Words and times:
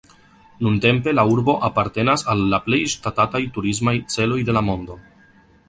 Nuntempe 0.67 1.13
la 1.17 1.25
urbo 1.33 1.55
apartenas 1.67 2.25
al 2.35 2.41
la 2.55 2.61
plej 2.69 2.81
ŝatataj 2.95 3.43
turismaj 3.59 3.95
celoj 4.17 4.41
de 4.49 4.57
la 4.59 4.65
mondo. 4.71 4.99